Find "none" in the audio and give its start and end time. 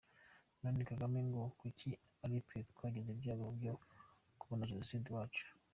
0.61-0.79